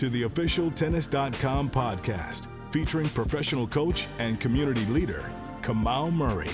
[0.00, 6.48] to the official Tennis.com podcast featuring professional coach and community leader, Kamal Murray.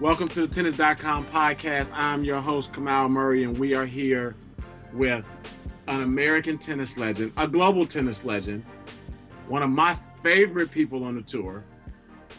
[0.00, 1.90] Welcome to the Tennis.com podcast.
[1.92, 4.34] I'm your host, Kamal Murray, and we are here
[4.94, 5.26] with
[5.88, 8.64] an American tennis legend, a global tennis legend,
[9.46, 11.62] one of my favorite people on the tour,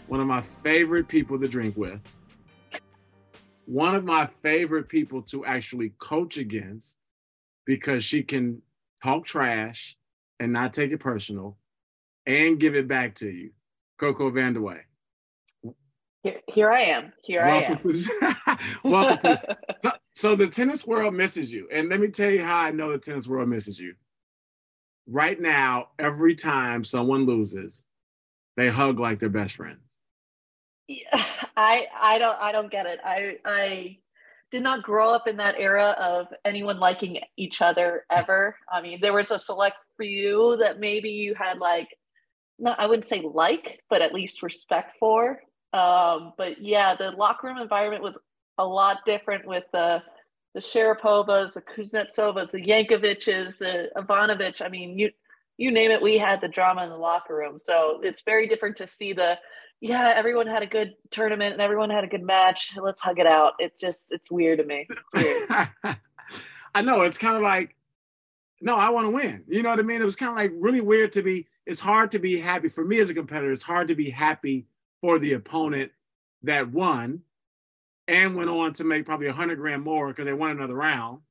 [0.08, 2.00] one of my favorite people to drink with,
[3.66, 6.98] one of my favorite people to actually coach against
[7.66, 8.62] because she can
[9.04, 9.98] talk trash
[10.40, 11.58] and not take it personal
[12.26, 13.52] and give it back to you.
[14.00, 14.82] Coco Vandeweghe.
[16.24, 17.14] Here, here I am.
[17.24, 18.38] Here welcome I am.
[18.54, 19.58] To, welcome to.
[19.82, 22.92] So, so the tennis world misses you, and let me tell you how I know
[22.92, 23.96] the tennis world misses you.
[25.08, 27.86] Right now, every time someone loses,
[28.56, 29.80] they hug like they're best friends.
[30.88, 31.08] Yeah,
[31.58, 33.00] I I don't I don't get it.
[33.04, 33.98] I I
[34.52, 38.56] did not grow up in that era of anyone liking each other ever.
[38.72, 41.88] I mean, there was a select few that maybe you had like,
[42.60, 45.40] no, I wouldn't say like, but at least respect for.
[45.74, 48.20] Um, but yeah, the locker room environment was
[48.58, 50.04] a lot different with the
[50.54, 54.62] the Sharapovas, the Kuznetsovas, the Jankoviches, the Ivanovic.
[54.62, 55.12] I mean, you
[55.58, 57.58] you name it, we had the drama in the locker room.
[57.58, 59.38] So it's very different to see the
[59.82, 62.74] yeah, everyone had a good tournament and everyone had a good match.
[62.78, 63.54] Let's hug it out.
[63.58, 64.88] It just it's weird to me.
[65.14, 65.50] Weird.
[66.76, 67.76] I know it's kind of like,
[68.62, 69.44] no, I want to win.
[69.48, 70.02] You know what I mean?
[70.02, 71.48] It was kind of like really weird to be.
[71.66, 73.52] It's hard to be happy for me as a competitor.
[73.52, 74.68] It's hard to be happy
[75.02, 75.92] for the opponent
[76.44, 77.22] that won
[78.08, 81.22] and went on to make probably a hundred grand more because they won another round,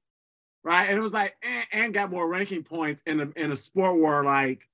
[0.65, 0.89] right?
[0.89, 4.01] And it was like and, and got more ranking points in a in a sport
[4.01, 4.69] where like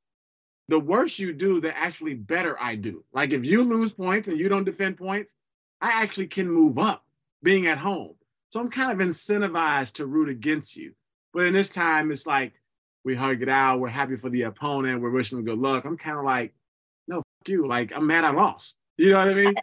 [0.69, 3.05] the worse you do, the actually better I do.
[3.13, 5.35] Like if you lose points and you don't defend points,
[5.81, 7.05] I actually can move up
[7.43, 8.15] being at home.
[8.51, 10.93] So I'm kind of incentivized to root against you.
[11.33, 12.55] But in this time, it's like
[13.05, 13.79] we hug it out.
[13.79, 15.01] We're happy for the opponent.
[15.01, 15.85] We're wishing them good luck.
[15.85, 16.55] I'm kind of like,
[17.07, 17.67] no, fuck you.
[17.67, 18.79] Like I'm mad I lost.
[18.97, 19.55] You know what I mean?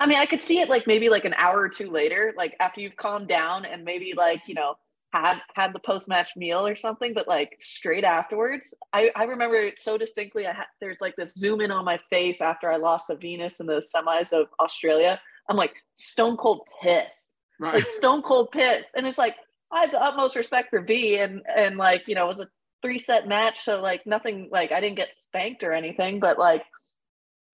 [0.00, 2.56] I mean, I could see it like maybe like an hour or two later, like
[2.58, 4.76] after you've calmed down and maybe like, you know,
[5.14, 9.54] had had the post match meal or something, but like straight afterwards, I, I remember
[9.54, 10.44] it so distinctly.
[10.44, 13.60] I had there's like this zoom in on my face after I lost to Venus
[13.60, 15.20] in the semis of Australia.
[15.48, 17.30] I'm like stone cold pissed,
[17.60, 17.76] right.
[17.76, 19.36] like stone cold pissed, and it's like
[19.72, 22.48] I have the utmost respect for V, and and like you know it was a
[22.82, 26.64] three set match, so like nothing like I didn't get spanked or anything, but like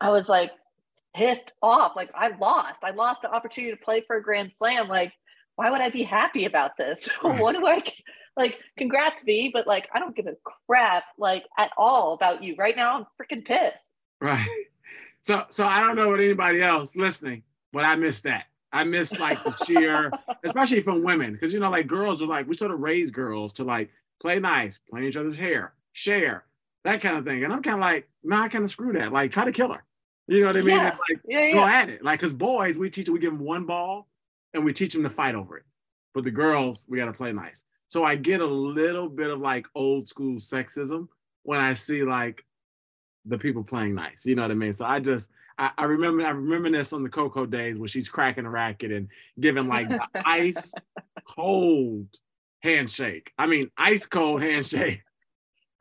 [0.00, 0.50] I was like
[1.14, 4.88] pissed off, like I lost, I lost the opportunity to play for a Grand Slam,
[4.88, 5.12] like
[5.60, 7.06] why would I be happy about this?
[7.20, 7.38] Hmm.
[7.38, 7.82] what do I
[8.36, 8.58] like?
[8.78, 12.74] Congrats, V, but like I don't give a crap like at all about you right
[12.74, 12.96] now.
[12.96, 13.90] I'm freaking pissed.
[14.22, 14.48] Right.
[15.22, 17.42] So so I don't know what anybody else listening,
[17.74, 18.44] but I miss that.
[18.72, 20.10] I miss like the cheer,
[20.44, 23.52] especially from women, because you know, like girls are like we sort of raise girls
[23.54, 23.90] to like
[24.22, 26.46] play nice, play each other's hair, share,
[26.84, 27.44] that kind of thing.
[27.44, 29.12] And I'm kind of like, nah, I kind of screw that.
[29.12, 29.84] Like, try to kill her.
[30.26, 30.76] You know what I mean?
[30.76, 30.96] Yeah.
[31.08, 31.52] Like, yeah, yeah.
[31.52, 32.02] go at it.
[32.02, 34.09] Like, cause boys, we teach, we give them one ball
[34.54, 35.64] and we teach them to fight over it.
[36.14, 37.64] But the girls, we got to play nice.
[37.88, 41.08] So I get a little bit of like old school sexism
[41.42, 42.44] when I see like
[43.24, 44.24] the people playing nice.
[44.24, 44.72] You know what I mean?
[44.72, 48.08] So I just I, I remember I remember this on the Coco days where she's
[48.08, 50.72] cracking a racket and giving like the ice
[51.26, 52.06] cold
[52.60, 53.32] handshake.
[53.38, 55.02] I mean ice cold handshake.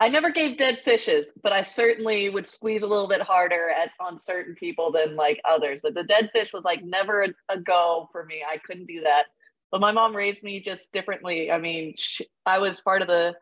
[0.01, 3.91] I never gave dead fishes, but I certainly would squeeze a little bit harder at
[3.99, 5.81] on certain people than like others.
[5.83, 8.41] But the dead fish was like never a, a go for me.
[8.47, 9.25] I couldn't do that.
[9.71, 11.51] But my mom raised me just differently.
[11.51, 13.35] I mean, she, I was part of the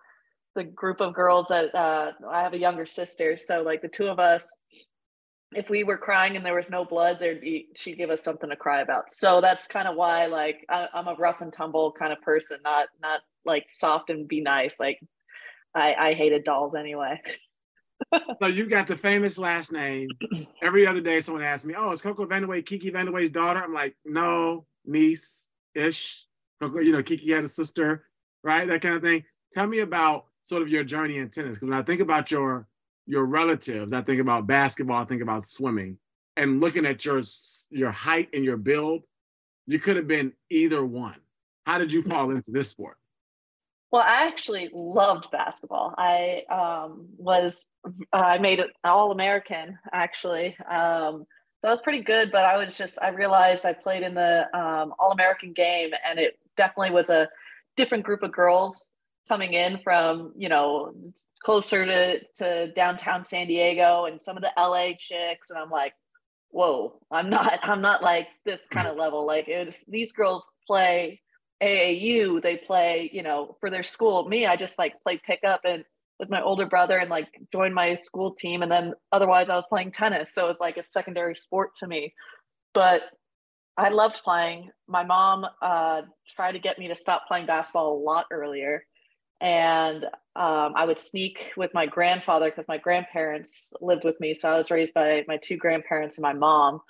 [0.56, 4.08] the group of girls that uh, I have a younger sister, so like the two
[4.08, 4.58] of us,
[5.52, 8.50] if we were crying and there was no blood, there'd be she'd give us something
[8.50, 9.12] to cry about.
[9.12, 12.58] So that's kind of why like I, I'm a rough and tumble kind of person,
[12.64, 14.80] not not like soft and be nice.
[14.80, 15.00] Like
[15.78, 17.22] I, I hated dolls anyway.
[18.42, 20.10] so you got the famous last name.
[20.62, 23.96] Every other day, someone asks me, "Oh, is Coco Vandeweghe Kiki Vandeweghe's daughter?" I'm like,
[24.04, 26.26] "No, niece ish."
[26.60, 28.08] Coco, you know, Kiki had a sister,
[28.44, 28.68] right?
[28.68, 29.24] That kind of thing.
[29.54, 32.68] Tell me about sort of your journey in tennis, because when I think about your
[33.06, 35.98] your relatives, I think about basketball, I think about swimming,
[36.36, 37.22] and looking at your
[37.70, 39.04] your height and your build,
[39.68, 41.18] you could have been either one.
[41.66, 42.98] How did you fall into this sport?
[43.92, 45.94] Well, I actually loved basketball.
[45.98, 50.58] I um, was uh, I made it all American actually.
[50.70, 51.26] Um,
[51.62, 54.48] so I was pretty good, but I was just I realized I played in the
[54.58, 57.30] um, all American game, and it definitely was a
[57.78, 58.90] different group of girls
[59.28, 60.94] coming in from you know
[61.42, 65.94] closer to to downtown San Diego and some of the LA chicks, and I'm like,
[66.50, 69.26] whoa, I'm not I'm not like this kind of level.
[69.26, 71.22] Like it's these girls play
[71.62, 74.28] AAU, they play, you know, for their school.
[74.28, 75.84] Me, I just like play pickup and
[76.20, 78.62] with my older brother and like joined my school team.
[78.62, 80.34] And then otherwise I was playing tennis.
[80.34, 82.14] So it was like a secondary sport to me.
[82.74, 83.02] But
[83.78, 84.72] I loved playing.
[84.88, 88.84] My mom uh, tried to get me to stop playing basketball a lot earlier.
[89.40, 90.04] And
[90.36, 94.34] um, I would sneak with my grandfather because my grandparents lived with me.
[94.34, 96.82] So I was raised by my two grandparents and my mom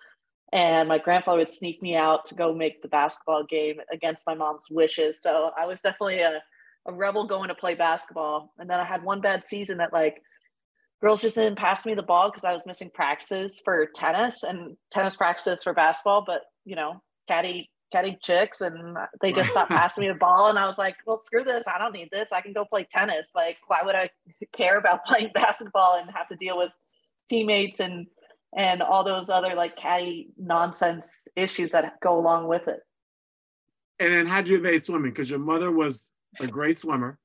[0.53, 4.33] and my grandfather would sneak me out to go make the basketball game against my
[4.33, 5.21] mom's wishes.
[5.21, 6.41] So I was definitely a,
[6.85, 8.53] a rebel going to play basketball.
[8.57, 10.21] And then I had one bad season that like
[11.01, 14.77] girls just didn't pass me the ball because I was missing practices for tennis and
[14.89, 16.23] tennis practices for basketball.
[16.25, 20.59] But you know, catty catty chicks and they just stopped passing me the ball and
[20.59, 21.65] I was like, well, screw this.
[21.67, 22.33] I don't need this.
[22.33, 23.31] I can go play tennis.
[23.35, 24.09] Like, why would I
[24.53, 26.71] care about playing basketball and have to deal with
[27.29, 28.07] teammates and
[28.57, 32.79] and all those other like catty nonsense issues that go along with it.
[33.99, 35.11] And then how'd you evade swimming?
[35.11, 37.19] Because your mother was a great swimmer.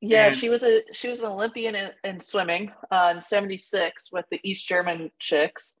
[0.00, 4.10] Yeah, and- she was a she was an Olympian in, in swimming uh, in '76
[4.12, 5.76] with the East German chicks,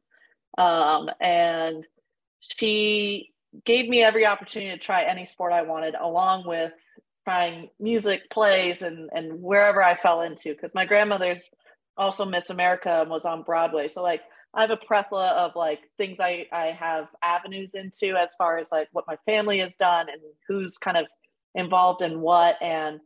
[0.56, 1.84] um, and
[2.40, 3.30] she
[3.66, 6.72] gave me every opportunity to try any sport I wanted, along with
[7.24, 10.54] trying music, plays, and and wherever I fell into.
[10.54, 11.50] Because my grandmother's
[11.98, 14.22] also Miss America and was on Broadway, so like
[14.56, 18.70] I have a plethora of like things I, I have avenues into as far as
[18.70, 21.06] like what my family has done and who's kind of
[21.54, 22.56] involved in what.
[22.62, 23.00] And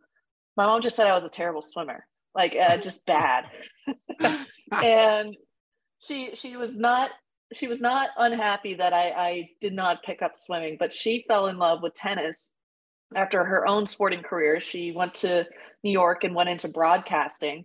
[0.56, 3.46] my mom just said I was a terrible swimmer, like uh, just bad.
[4.70, 5.36] and
[6.00, 7.10] she she was not
[7.54, 11.46] she was not unhappy that I, I did not pick up swimming, but she fell
[11.46, 12.52] in love with tennis
[13.16, 14.60] after her own sporting career.
[14.60, 15.46] She went to
[15.82, 17.64] New York and went into broadcasting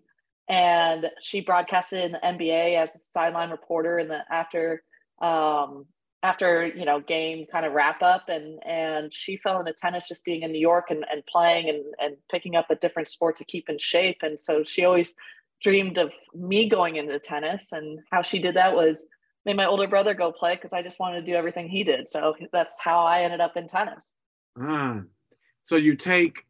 [0.49, 4.83] and she broadcasted in the NBA as a sideline reporter in the after
[5.21, 5.85] um,
[6.21, 10.25] after you know game kind of wrap up and and she fell into tennis just
[10.25, 13.45] being in New York and, and playing and and picking up a different sport to
[13.45, 15.15] keep in shape and so she always
[15.61, 19.07] dreamed of me going into tennis and how she did that was
[19.45, 22.07] made my older brother go play because I just wanted to do everything he did
[22.07, 24.13] so that's how I ended up in tennis.
[24.59, 25.01] Ah,
[25.63, 26.45] so you take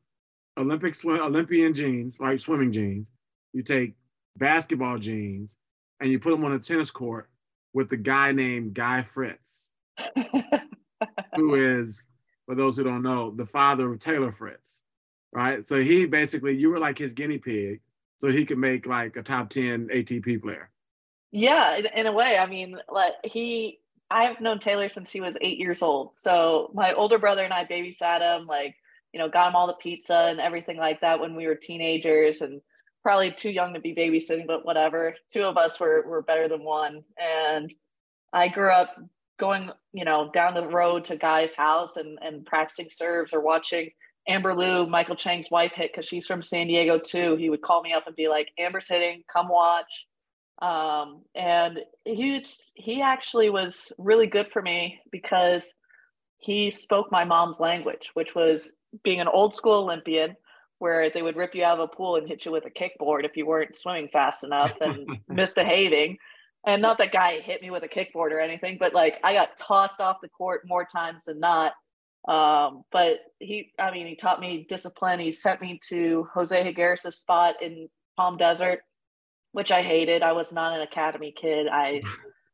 [0.58, 2.42] Olympic swim Olympian genes, right?
[2.42, 3.08] Swimming genes
[3.54, 3.96] you take
[4.36, 5.58] basketball genes
[6.00, 7.30] and you put them on a tennis court
[7.74, 9.72] with the guy named Guy Fritz,
[11.36, 12.08] who is,
[12.46, 14.84] for those who don't know, the father of Taylor Fritz,
[15.32, 15.68] right?
[15.68, 17.82] So he basically, you were like his guinea pig,
[18.20, 20.70] so he could make like a top 10 ATP player.
[21.32, 22.38] Yeah, in, in a way.
[22.38, 23.80] I mean, like he,
[24.12, 26.12] I've known Taylor since he was eight years old.
[26.16, 28.76] So my older brother and I babysat him, like,
[29.12, 32.42] you know, got him all the pizza and everything like that when we were teenagers.
[32.42, 32.62] And
[33.04, 35.16] probably too young to be babysitting, but whatever.
[35.32, 37.04] Two of us were were better than one.
[37.18, 37.74] And
[38.32, 38.96] I grew up
[39.40, 43.92] going, you know, down the road to Guy's house and and practicing serves or watching
[44.28, 47.36] Amber Liu, Michael Chang's wife, hit because she's from San Diego too.
[47.36, 50.06] He would call me up and be like, "Amber's hitting, come watch."
[50.62, 55.74] Um, and he was, he actually was really good for me because
[56.38, 60.36] he spoke my mom's language, which was being an old school Olympian,
[60.84, 63.24] where they would rip you out of a pool and hit you with a kickboard
[63.24, 66.18] if you weren't swimming fast enough and misbehaving.
[66.68, 69.58] And not that guy hit me with a kickboard or anything, but like I got
[69.58, 71.72] tossed off the court more times than not.
[72.28, 75.22] Um, but he, I mean, he taught me discipline.
[75.22, 77.88] He sent me to Jose Higueras' spot in
[78.18, 78.82] Palm Desert,
[79.54, 80.22] which I hated.
[80.22, 81.68] I was not an academy kid.
[81.72, 82.02] I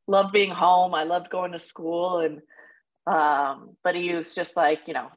[0.07, 0.93] loved being home.
[0.93, 2.41] I loved going to school and
[3.07, 5.07] um, but he was just like, you know,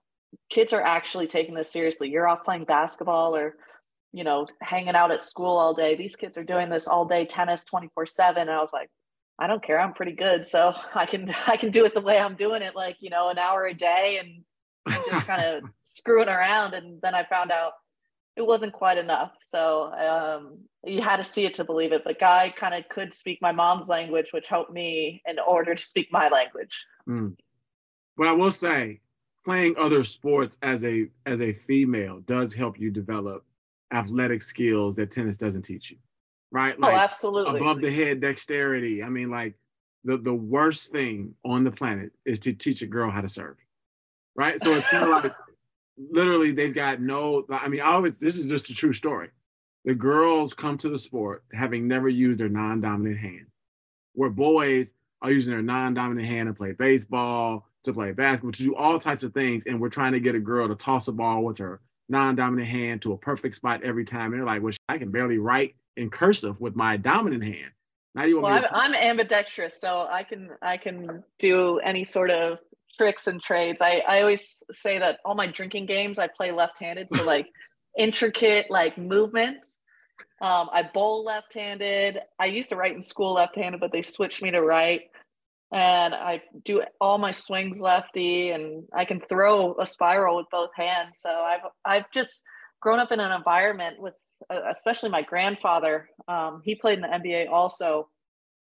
[0.51, 2.11] kids are actually taking this seriously.
[2.11, 3.57] You're off playing basketball or,
[4.12, 5.95] you know, hanging out at school all day.
[5.95, 8.43] These kids are doing this all day tennis 24 seven.
[8.43, 8.91] And I was like,
[9.39, 9.81] I don't care.
[9.81, 10.47] I'm pretty good.
[10.47, 13.31] So I can, I can do it the way I'm doing it, like, you know,
[13.31, 14.45] an hour a day and,
[14.95, 16.75] and just kind of screwing around.
[16.75, 17.73] And then I found out
[18.37, 19.33] it wasn't quite enough.
[19.43, 22.03] So um, you had to see it to believe it.
[22.05, 25.83] But Guy kind of could speak my mom's language, which helped me in order to
[25.83, 26.85] speak my language.
[27.09, 27.37] Mm.
[28.17, 29.01] But I will say,
[29.45, 33.45] playing other sports as a as a female does help you develop
[33.93, 35.99] athletic skills that tennis doesn't teach you
[36.51, 39.55] right oh, like oh absolutely above the head dexterity i mean like
[40.05, 43.57] the the worst thing on the planet is to teach a girl how to serve
[44.35, 45.33] right so it's kind of like
[46.11, 47.45] literally they've got no.
[47.51, 49.29] I mean, I always this is just a true story.
[49.85, 53.47] The girls come to the sport having never used their non-dominant hand,
[54.15, 58.75] where boys are using their non-dominant hand to play baseball, to play basketball, to do
[58.75, 59.65] all types of things.
[59.67, 63.03] And we're trying to get a girl to toss a ball with her non-dominant hand
[63.03, 64.33] to a perfect spot every time.
[64.33, 67.73] And they're like, well, I can barely write in cursive with my dominant hand.
[68.15, 72.31] Now you want well, I'm, I'm ambidextrous, so I can I can do any sort
[72.31, 72.59] of
[72.97, 73.81] tricks and trades.
[73.81, 77.47] I, I always say that all my drinking games I play left-handed, so like
[77.99, 79.81] intricate like movements.
[80.43, 82.21] Um, I bowl left-handed.
[82.39, 85.03] I used to write in school left-handed, but they switched me to right.
[85.73, 90.71] And I do all my swings lefty, and I can throw a spiral with both
[90.76, 91.19] hands.
[91.21, 92.43] So I've I've just
[92.83, 94.14] grown up in an environment with,
[94.50, 96.11] uh, especially my grandfather.
[96.29, 98.09] Um, he played in the NBA also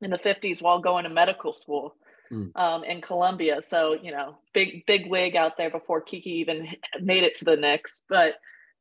[0.02, 1.96] in the 50s while going to medical school
[2.32, 2.52] mm.
[2.56, 3.62] um, in Columbia.
[3.62, 6.68] So, you know, big, big wig out there before Kiki even
[7.02, 8.04] made it to the Knicks.
[8.10, 8.36] But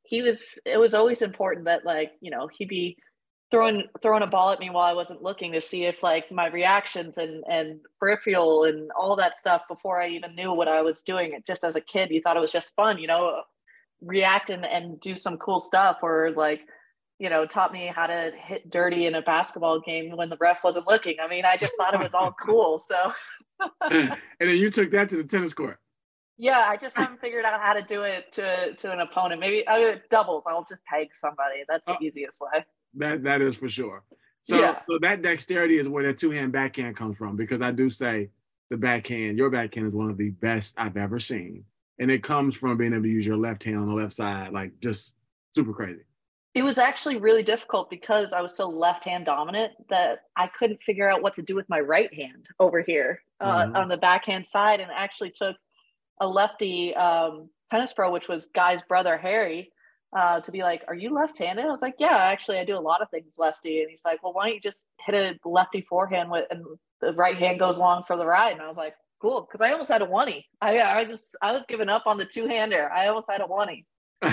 [0.05, 2.97] he was, it was always important that, like, you know, he'd be
[3.51, 6.49] throwing throwing a ball at me while I wasn't looking to see if like my
[6.49, 11.03] reactions and and peripheral and all that stuff before I even knew what I was
[11.03, 11.33] doing.
[11.33, 13.43] It just as a kid, you thought it was just fun, you know,
[14.01, 16.61] react and, and do some cool stuff or like
[17.19, 20.63] you know, taught me how to hit dirty in a basketball game when the ref
[20.63, 21.17] wasn't looking.
[21.21, 22.79] I mean, I just thought it was all cool.
[22.79, 23.13] So,
[23.91, 25.79] and then you took that to the tennis court.
[26.39, 29.41] Yeah, I just haven't figured out how to do it to to an opponent.
[29.41, 30.45] Maybe I mean, doubles.
[30.47, 31.65] I'll just peg somebody.
[31.67, 32.67] That's the oh, easiest way.
[32.97, 34.03] That that is for sure.
[34.43, 34.81] So yeah.
[34.87, 38.31] so that dexterity is where that two hand backhand comes from because I do say
[38.71, 41.65] the backhand, your backhand is one of the best I've ever seen,
[41.99, 44.53] and it comes from being able to use your left hand on the left side,
[44.53, 45.17] like just
[45.55, 46.03] super crazy.
[46.55, 50.83] It was actually really difficult because I was so left hand dominant that I couldn't
[50.83, 53.77] figure out what to do with my right hand over here uh, mm-hmm.
[53.77, 55.57] on the backhand side, and actually took
[56.21, 59.71] a lefty um, tennis pro, which was Guy's brother Harry,
[60.17, 62.81] uh, to be like, "Are you left-handed?" I was like, "Yeah, actually, I do a
[62.81, 65.83] lot of things lefty." And he's like, "Well, why don't you just hit a lefty
[65.83, 66.65] forehand with, and
[67.01, 69.73] the right hand goes along for the ride?" And I was like, "Cool," because I
[69.73, 70.33] almost had a one
[70.63, 72.91] I I just I was giving up on the two-hander.
[72.91, 73.69] I almost had a one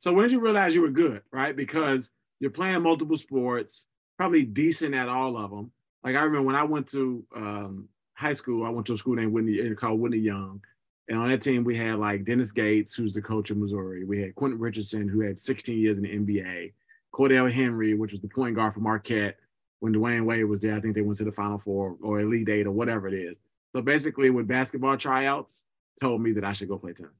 [0.00, 1.54] So when did you realize you were good, right?
[1.54, 5.70] Because you're playing multiple sports, probably decent at all of them.
[6.02, 9.14] Like I remember when I went to um, high school, I went to a school
[9.14, 10.62] named Whitney, uh, called Whitney Young.
[11.08, 14.04] And on that team, we had like Dennis Gates, who's the coach of Missouri.
[14.04, 16.72] We had Quentin Richardson, who had 16 years in the NBA.
[17.12, 19.36] Cordell Henry, which was the point guard for Marquette.
[19.80, 22.48] When Dwyane Wade was there, I think they went to the Final Four or Elite
[22.48, 23.40] Eight or whatever it is.
[23.74, 25.64] So basically, with basketball tryouts,
[26.00, 27.12] told me that I should go play tennis.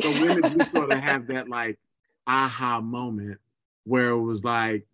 [0.00, 1.78] So when did you sort of have that like
[2.26, 3.38] aha moment
[3.84, 4.86] where it was like,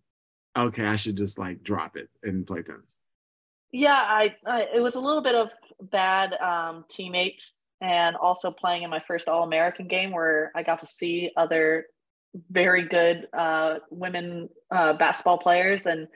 [0.57, 2.97] okay, I should just like drop it and play tennis?
[3.71, 5.49] Yeah, I, I it was a little bit of
[5.81, 10.79] bad um, teammates and also playing in my first All American game where I got
[10.79, 11.87] to see other
[12.49, 15.85] very good uh, women uh, basketball players.
[15.85, 16.07] And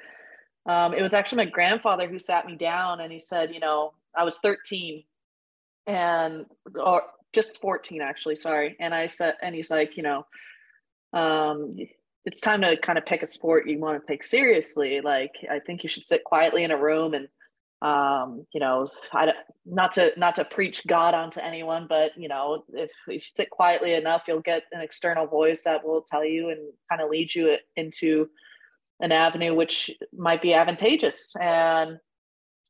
[0.66, 3.94] um, it was actually my grandfather who sat me down and he said, you know,
[4.16, 5.04] I was 13
[5.86, 6.46] and
[6.76, 8.76] or just 14 actually, sorry.
[8.80, 10.26] And I said, and he's like, you know,
[11.14, 11.76] um,
[12.26, 15.02] it's time to kind of pick a sport you want to take seriously.
[15.02, 17.28] Like, I think you should sit quietly in a room and,
[17.82, 19.32] um, you know, I,
[19.66, 23.94] not to, not to preach God onto anyone, but you know, if you sit quietly
[23.94, 26.60] enough, you'll get an external voice that will tell you and
[26.90, 28.30] kind of lead you into
[29.00, 31.36] an avenue which might be advantageous.
[31.40, 32.00] And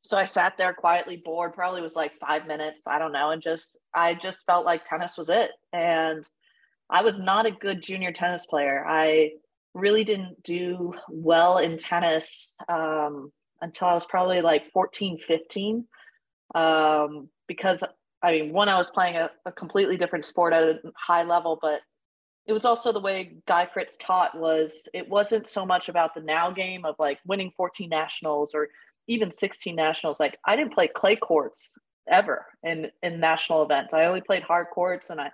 [0.02, 3.42] so I sat there quietly bored, probably was like five minutes, I don't know, and
[3.42, 5.50] just I just felt like tennis was it.
[5.72, 6.24] And
[6.90, 8.84] I was not a good junior tennis player.
[8.86, 9.32] I
[9.74, 15.86] really didn't do well in tennis um, until I was probably like 14, 15,
[16.54, 17.84] um, because
[18.22, 21.58] I mean, one, I was playing a, a completely different sport at a high level,
[21.60, 21.80] but
[22.46, 26.22] it was also the way Guy Fritz taught was it wasn't so much about the
[26.22, 28.68] now game of like winning 14 nationals or
[29.06, 30.18] even 16 nationals.
[30.18, 31.76] Like I didn't play clay courts
[32.10, 33.92] ever in in national events.
[33.92, 35.30] I only played hard courts and I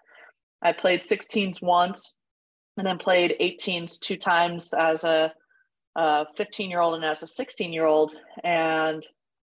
[0.65, 2.15] I played 16s once
[2.77, 5.33] and then played 18s two times as a,
[6.37, 8.17] 15 year old and as a 16 year old.
[8.43, 9.07] And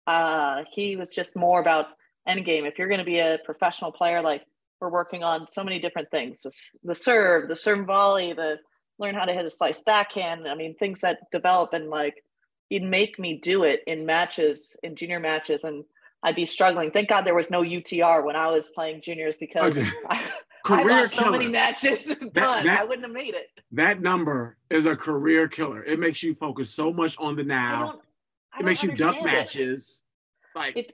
[0.07, 1.89] uh, he was just more about
[2.27, 2.65] end game.
[2.65, 4.43] If you're going to be a professional player, like
[4.81, 6.51] we're working on so many different things the,
[6.83, 8.57] the serve, the serve volley, the
[8.99, 10.49] learn how to hit a slice backhand.
[10.49, 12.25] I mean, things that develop and like
[12.71, 15.65] he'd make me do it in matches, in junior matches.
[15.65, 15.85] And
[16.23, 16.91] I'd be struggling.
[16.91, 19.91] Thank God there was no UTR when I was playing juniors because okay.
[20.09, 20.31] I,
[20.65, 21.25] career I lost killer.
[21.25, 23.49] so many matches that, that, I wouldn't have made it.
[23.73, 25.85] That number is a career killer.
[25.85, 28.01] It makes you focus so much on the now.
[28.59, 30.05] it makes you duck matches.
[30.55, 30.93] Like it,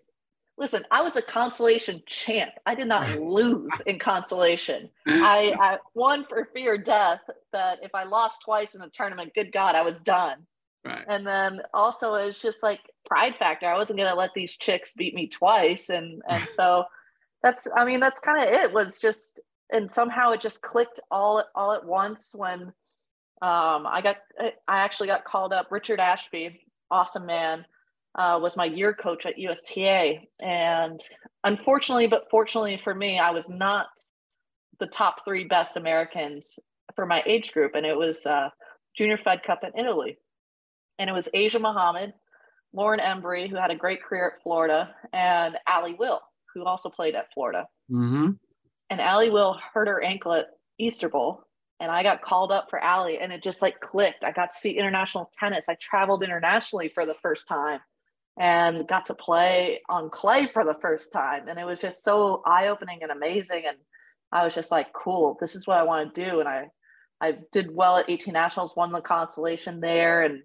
[0.58, 2.52] listen, I was a consolation champ.
[2.64, 4.90] I did not lose in consolation.
[5.06, 7.20] I, I won for fear of death
[7.52, 10.46] that if I lost twice in a tournament, good God, I was done.
[10.84, 11.04] Right.
[11.08, 13.66] And then also it's just like pride factor.
[13.66, 15.88] I wasn't gonna let these chicks beat me twice.
[15.90, 16.84] And and so
[17.42, 19.40] that's I mean, that's kind of it was just
[19.72, 22.72] and somehow it just clicked all all at once when
[23.42, 25.68] um, I got I actually got called up.
[25.70, 27.66] Richard Ashby, awesome man,
[28.14, 31.00] uh, was my year coach at USTA, and
[31.44, 33.88] unfortunately, but fortunately for me, I was not
[34.78, 36.58] the top three best Americans
[36.94, 38.48] for my age group, and it was uh,
[38.96, 40.18] Junior Fed Cup in Italy,
[40.98, 42.12] and it was Asia Muhammad,
[42.72, 46.20] Lauren Embree, who had a great career at Florida, and Allie Will,
[46.54, 47.66] who also played at Florida.
[47.90, 48.30] Mm-hmm
[48.90, 50.46] and Allie Will hurt her ankle at
[50.78, 51.42] Easter Bowl.
[51.78, 54.24] And I got called up for Allie and it just like clicked.
[54.24, 55.68] I got to see international tennis.
[55.68, 57.80] I traveled internationally for the first time
[58.38, 61.48] and got to play on clay for the first time.
[61.48, 63.64] And it was just so eye opening and amazing.
[63.66, 63.76] And
[64.32, 66.40] I was just like, cool, this is what I want to do.
[66.40, 66.68] And I,
[67.20, 70.42] I did well at 18 nationals, won the consolation there, and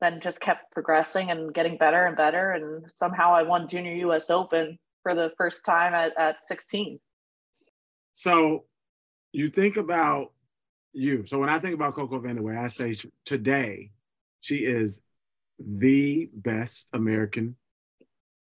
[0.00, 2.50] then just kept progressing and getting better and better.
[2.50, 6.98] And somehow I won Junior US Open for the first time at, at 16.
[8.14, 8.64] So
[9.32, 10.32] you think about
[10.92, 11.24] you.
[11.26, 12.94] So when I think about Coco Vandeweghe, I say
[13.24, 13.90] today
[14.40, 15.00] she is
[15.58, 17.56] the best American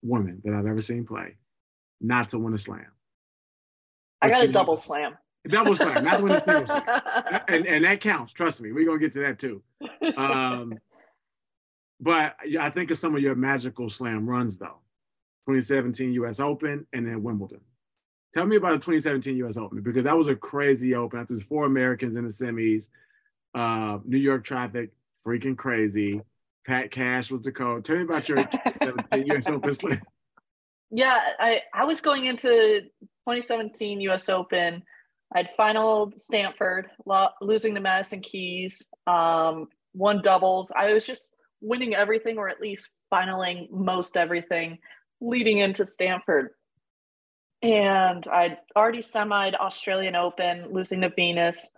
[0.01, 1.37] woman that I've ever seen play,
[1.99, 2.85] not to win a slam.
[4.21, 5.17] But I got a double slam.
[5.47, 6.83] Double slam, not to win a single slam.
[7.47, 8.33] And, and that counts.
[8.33, 9.61] Trust me, we're gonna get to that too.
[10.17, 10.79] Um,
[11.99, 14.79] but I think of some of your magical slam runs though.
[15.47, 17.61] 2017 US Open and then Wimbledon.
[18.35, 19.55] Tell me about the 2017 U.S.
[19.55, 21.21] Open because that was a crazy Open.
[21.21, 22.89] After four Americans in the semis,
[23.53, 24.91] uh, New York traffic,
[25.25, 26.21] freaking crazy.
[26.67, 27.85] Pat Cash was the coach.
[27.85, 29.49] Tell me about your 2017 U.S.
[29.49, 30.01] Open slam.
[30.91, 34.29] Yeah, I, I was going into 2017 U.S.
[34.29, 34.83] Open.
[35.33, 40.71] I'd final Stanford, lo- losing to Madison Keys, um, won doubles.
[40.73, 44.77] I was just winning everything, or at least finaling most everything,
[45.19, 46.51] leading into Stanford
[47.65, 51.71] and I'd already semied Australian Open, losing to Venus.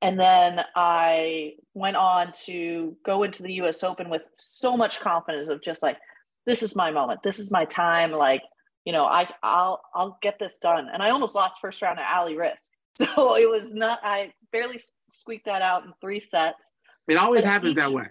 [0.00, 5.50] And then I went on to go into the US Open with so much confidence
[5.50, 5.98] of just like,
[6.46, 7.24] this is my moment.
[7.24, 8.12] This is my time.
[8.12, 8.42] Like,
[8.84, 10.88] you know, I I'll I'll get this done.
[10.92, 12.70] And I almost lost first round at Ali Riske.
[13.14, 16.72] So it was not I barely squeaked that out in three sets.
[17.06, 18.06] It always happens each, that way.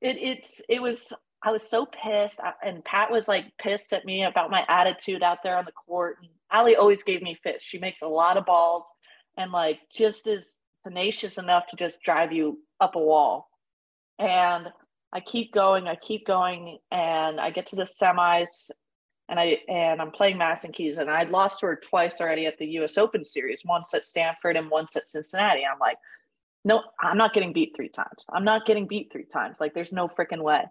[0.00, 1.12] It it's it was
[1.44, 2.40] I was so pissed.
[2.64, 6.18] And Pat was like pissed at me about my attitude out there on the court.
[6.20, 7.64] And Allie always gave me fits.
[7.64, 8.84] She makes a lot of balls
[9.36, 13.48] and like just is tenacious enough to just drive you up a wall.
[14.18, 14.68] And
[15.12, 18.70] I keep going, I keep going, and I get to the semis
[19.28, 22.58] and I and I'm playing Madison Keys and I'd lost to her twice already at
[22.58, 25.62] the US Open series, once at Stanford and once at Cincinnati.
[25.70, 25.96] I'm like,
[26.64, 28.24] no, I'm not getting beat three times.
[28.32, 29.56] I'm not getting beat three times.
[29.60, 30.64] Like there's no freaking way.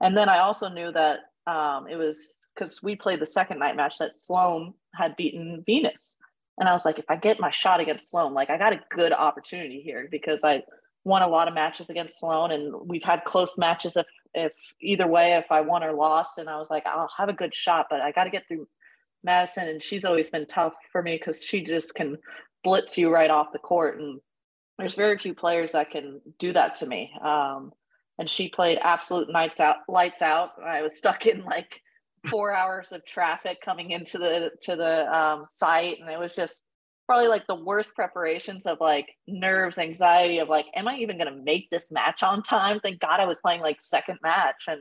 [0.00, 3.76] And then I also knew that um, it was because we played the second night
[3.76, 6.16] match that Sloane had beaten Venus.
[6.58, 8.80] And I was like, if I get my shot against Sloane, like I got a
[8.90, 10.64] good opportunity here because I
[11.04, 15.06] won a lot of matches against Sloane and we've had close matches if if either
[15.06, 16.38] way, if I won or lost.
[16.38, 18.68] And I was like, I'll have a good shot, but I got to get through
[19.24, 19.68] Madison.
[19.68, 22.18] And she's always been tough for me because she just can
[22.62, 23.98] blitz you right off the court.
[23.98, 24.20] And
[24.78, 27.12] there's very few players that can do that to me.
[27.22, 27.72] Um,
[28.18, 31.80] and she played absolute nights out lights out i was stuck in like
[32.28, 36.64] four hours of traffic coming into the to the um, site and it was just
[37.06, 41.32] probably like the worst preparations of like nerves anxiety of like am i even going
[41.32, 44.80] to make this match on time thank god i was playing like second match and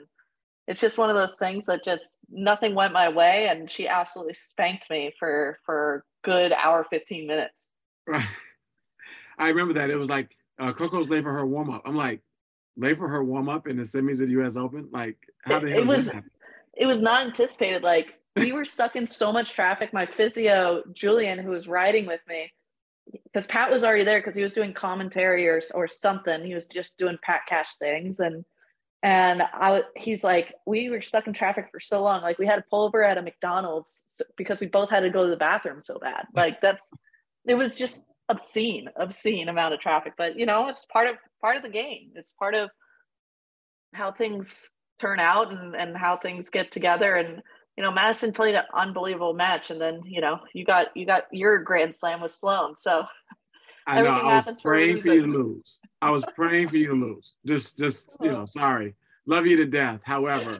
[0.67, 4.33] it's just one of those things that just nothing went my way, and she absolutely
[4.33, 7.71] spanked me for for good hour fifteen minutes.
[8.05, 8.27] Right.
[9.39, 9.89] I remember that.
[9.89, 11.83] It was like uh, Coco's late for her warm up.
[11.85, 12.21] I'm like,
[12.77, 14.55] late for her warm up in the semis of the U.S.
[14.55, 14.89] Open.
[14.91, 16.11] Like, how the It- hell it was-
[16.75, 17.81] it was not anticipated.
[17.83, 19.91] Like we were stuck in so much traffic.
[19.93, 22.53] My physio, Julian, who was riding with me,
[23.23, 26.45] because Pat was already there because he was doing commentary or or something.
[26.45, 28.45] He was just doing Pat Cash things, and
[29.01, 32.21] and I he's like, we were stuck in traffic for so long.
[32.21, 35.23] Like we had to pull over at a McDonald's because we both had to go
[35.23, 36.27] to the bathroom so bad.
[36.35, 36.91] Like that's
[37.47, 40.13] it was just obscene, obscene amount of traffic.
[40.17, 42.11] But you know, it's part of part of the game.
[42.15, 42.69] It's part of
[43.93, 47.41] how things turn out and, and how things get together and
[47.77, 51.23] you know madison played an unbelievable match and then you know you got you got
[51.31, 53.05] your grand slam with Sloane so
[53.87, 54.09] I know.
[54.09, 55.79] I was for praying for you to lose.
[56.01, 57.33] I was praying for you to lose.
[57.45, 58.95] Just, just you know, sorry.
[59.25, 60.01] Love you to death.
[60.03, 60.59] However,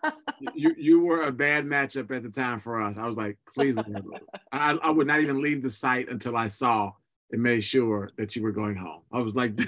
[0.54, 2.96] you you were a bad matchup at the time for us.
[2.98, 4.20] I was like, please let me lose.
[4.50, 6.92] I, I would not even leave the site until I saw
[7.32, 9.02] and made sure that you were going home.
[9.12, 9.58] I was like,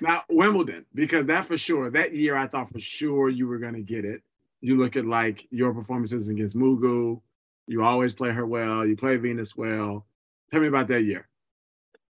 [0.00, 3.74] now Wimbledon, because that for sure, that year I thought for sure you were going
[3.74, 4.22] to get it.
[4.60, 7.20] You look at like your performances against Mugu.
[7.66, 8.86] You always play her well.
[8.86, 10.06] You play Venus well.
[10.50, 11.28] Tell me about that year.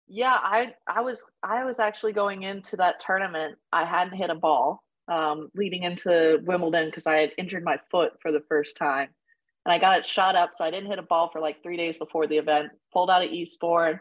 [0.08, 4.36] yeah i i was i was actually going into that tournament i hadn't hit a
[4.36, 9.10] ball um, leading into wimbledon because i had injured my foot for the first time
[9.66, 11.78] and i got it shot up so i didn't hit a ball for like three
[11.78, 12.70] days before the event.
[12.94, 14.00] Pulled out of eastbourne.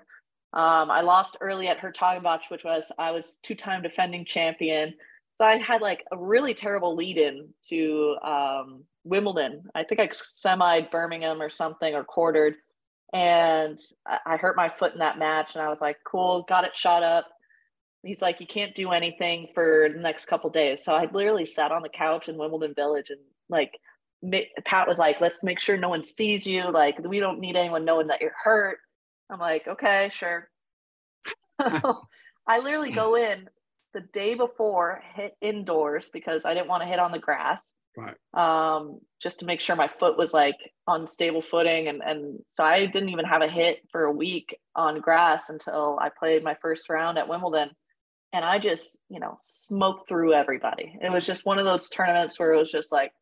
[0.53, 4.95] Um, i lost early at hertogenbosch which was i was two-time defending champion.
[5.37, 9.65] So i had like a really terrible lead in to um, wimbledon.
[9.75, 12.55] I think i semied birmingham or something or quartered.
[13.13, 13.79] And
[14.27, 17.05] I hurt my foot in that match, and I was like, "Cool, got it shot
[17.05, 17.27] up."
[18.03, 21.71] He's like, "You can't do anything for the next couple days." So I literally sat
[21.71, 23.79] on the couch in Wimbledon Village, and like
[24.65, 26.71] Pat was like, "Let's make sure no one sees you.
[26.71, 28.79] Like, we don't need anyone knowing that you're hurt."
[29.31, 30.49] I'm like, "Okay, sure."
[31.59, 33.49] I literally go in
[33.95, 38.17] the day before, hit indoors because I didn't want to hit on the grass Right.
[38.35, 40.57] um, just to make sure my foot was like
[40.87, 41.89] on stable footing.
[41.89, 45.99] And, and so I didn't even have a hit for a week on grass until
[46.01, 47.71] I played my first round at Wimbledon.
[48.33, 50.99] And I just, you know, smoked through everybody.
[51.01, 53.13] It was just one of those tournaments where it was just like,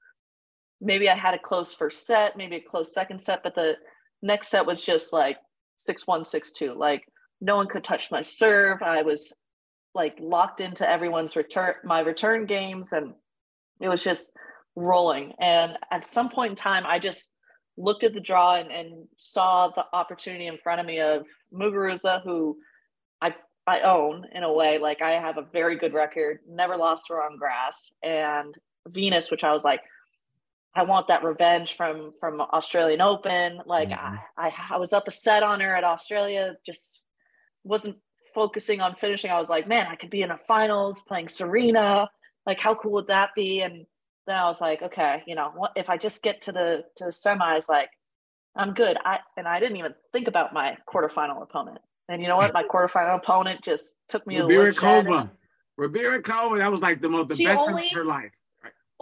[0.83, 3.77] maybe I had a close first set, maybe a close second set, but the
[4.21, 5.39] next set was just like
[5.77, 6.75] six one, six two.
[6.75, 7.05] Like
[7.41, 8.83] no one could touch my serve.
[8.83, 9.33] I was
[9.95, 13.15] like locked into everyone's return, my return games, and
[13.81, 14.33] it was just
[14.75, 15.33] rolling.
[15.41, 17.31] And at some point in time, I just
[17.77, 22.23] looked at the draw and, and saw the opportunity in front of me of Muguruza,
[22.25, 22.59] who
[23.21, 23.35] I
[23.67, 24.79] I own in a way.
[24.79, 28.55] Like I have a very good record, never lost her on grass, and
[28.89, 29.81] Venus, which I was like,
[30.75, 33.61] I want that revenge from from Australian Open.
[33.67, 33.99] Like Mhm.
[34.39, 37.05] I, I I was up a set on her at Australia, just
[37.65, 37.97] wasn't
[38.35, 39.31] focusing on finishing.
[39.31, 42.11] I was like, man, I could be in a finals playing Serena.
[42.47, 43.61] Like, how cool would that be?
[43.61, 43.87] And
[44.27, 47.05] then I was like, okay, you know, what if I just get to the to
[47.07, 47.91] the semis, like
[48.57, 48.97] I'm good.
[49.05, 51.79] I and I didn't even think about my quarterfinal opponent.
[52.09, 52.53] And you know what?
[52.53, 55.07] My quarterfinal opponent just took me to the woodshed.
[55.07, 55.31] Rybarikova.
[55.79, 58.33] Rybarikova, that was like the most the She best only- of her life.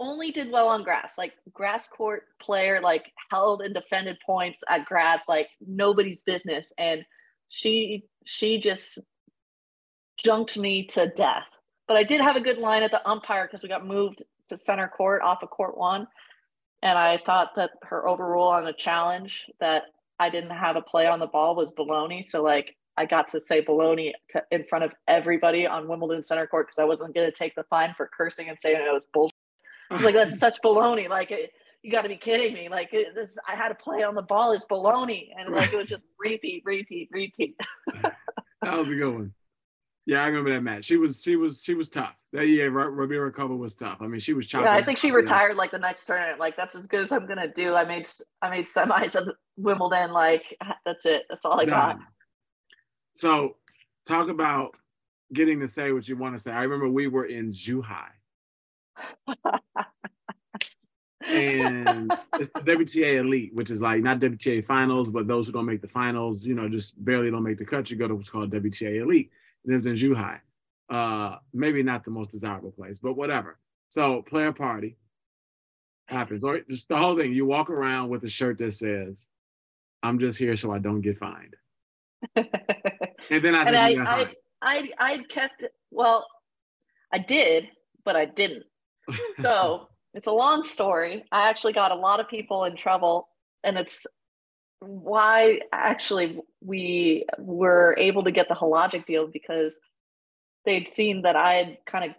[0.01, 1.13] Only did well on grass.
[1.17, 6.73] Like grass court player, like held and defended points at grass, like nobody's business.
[6.77, 7.03] And
[7.49, 8.99] she she just
[10.17, 11.45] junked me to death.
[11.87, 14.57] But I did have a good line at the umpire because we got moved to
[14.57, 16.07] center court off of court one.
[16.81, 19.83] And I thought that her overrule on a challenge that
[20.19, 22.25] I didn't have a play on the ball was baloney.
[22.25, 26.47] So like I got to say baloney to, in front of everybody on Wimbledon center
[26.47, 29.07] court because I wasn't going to take the fine for cursing and saying it was
[29.13, 29.30] bullshit.
[29.91, 31.09] I was like, that's such baloney.
[31.09, 31.51] Like, it,
[31.83, 32.69] you got to be kidding me.
[32.69, 35.77] Like, it, this, I had to play on the ball is baloney, and like it
[35.77, 37.59] was just repeat, repeat, repeat.
[38.01, 39.33] that was a good one.
[40.05, 40.85] Yeah, I remember that match.
[40.85, 42.15] She was she was she was tough.
[42.33, 43.97] That year, Ra- Rybarikova was tough.
[44.01, 44.65] I mean, she was chopping.
[44.65, 46.39] Yeah, I think she retired like the next tournament.
[46.39, 47.75] Like, that's as good as I'm gonna do.
[47.75, 48.07] I made
[48.41, 49.27] I made semis at
[49.57, 50.11] Wimbledon.
[50.11, 51.25] Like, that's it.
[51.29, 51.99] That's all I got.
[53.15, 53.57] So,
[54.07, 54.75] talk about
[55.33, 56.51] getting to say what you want to say.
[56.51, 58.07] I remember we were in Zhuhai.
[61.27, 65.65] And it's the WTA Elite, which is like not WTA Finals, but those who don't
[65.65, 67.89] make the finals, you know, just barely don't make the cut.
[67.89, 69.31] You go to what's called WTA Elite.
[69.63, 70.39] And it was in Zhuhai.
[70.89, 73.57] Uh, maybe not the most desirable place, but whatever.
[73.89, 74.97] So player party
[76.07, 77.33] happens, or just the whole thing.
[77.33, 79.27] You walk around with a shirt that says,
[80.03, 81.55] "I'm just here so I don't get fined,"
[82.35, 82.45] and
[83.29, 84.33] then I and I, I.
[84.61, 86.27] I, I kept well,
[87.11, 87.69] I did,
[88.05, 88.63] but I didn't.
[89.41, 91.23] so it's a long story.
[91.31, 93.29] I actually got a lot of people in trouble,
[93.63, 94.05] and it's
[94.79, 99.79] why actually we were able to get the Hologic deal because
[100.65, 102.11] they'd seen that I had kind of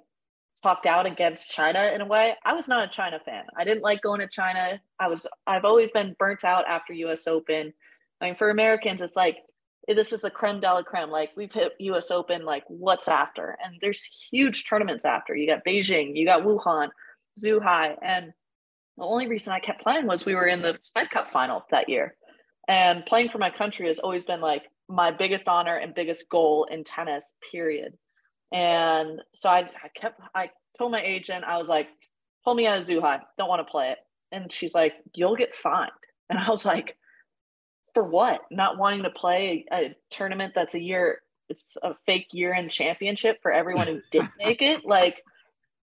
[0.62, 2.34] talked out against China in a way.
[2.44, 3.44] I was not a China fan.
[3.56, 4.80] I didn't like going to China.
[5.00, 7.72] I was I've always been burnt out after US Open.
[8.20, 9.38] I mean for Americans it's like
[9.88, 11.10] this is the creme de la creme.
[11.10, 13.56] Like we've hit US Open, like what's after?
[13.62, 15.34] And there's huge tournaments after.
[15.34, 16.90] You got Beijing, you got Wuhan,
[17.42, 17.96] Zhuhai.
[18.02, 18.32] And
[18.96, 21.88] the only reason I kept playing was we were in the Fed Cup final that
[21.88, 22.14] year.
[22.68, 26.66] And playing for my country has always been like my biggest honor and biggest goal
[26.70, 27.94] in tennis, period.
[28.52, 31.88] And so I, I kept, I told my agent, I was like,
[32.44, 33.98] pull me out of Zhuhai, don't want to play it.
[34.30, 35.90] And she's like, you'll get fined.
[36.30, 36.96] And I was like,
[37.94, 38.42] for what?
[38.50, 43.40] Not wanting to play a, tournament that's a year, it's a fake year in championship
[43.42, 44.84] for everyone who did make it.
[44.84, 45.22] Like,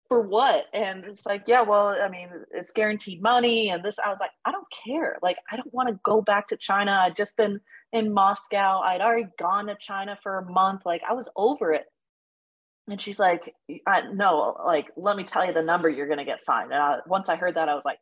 [0.08, 0.66] for what?
[0.72, 3.98] And it's like, yeah, well, I mean, it's guaranteed money and this.
[3.98, 5.18] I was like, I don't care.
[5.22, 6.92] Like, I don't want to go back to China.
[6.92, 7.60] I'd just been
[7.92, 8.80] in Moscow.
[8.80, 10.86] I'd already gone to China for a month.
[10.86, 11.86] Like, I was over it.
[12.88, 13.54] And she's like,
[14.14, 16.72] no, like, let me tell you the number you're going to get fined.
[16.72, 17.98] And I, once I heard that, I was like,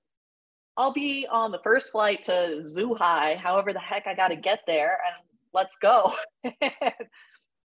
[0.77, 4.61] I'll be on the first flight to Zhuhai, however the heck I got to get
[4.67, 6.13] there, and let's go.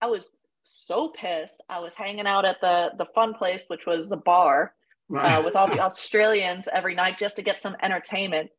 [0.01, 0.31] I was
[0.63, 1.61] so pissed.
[1.69, 4.73] I was hanging out at the the fun place, which was the bar,
[5.15, 8.49] uh, with all the Australians every night just to get some entertainment.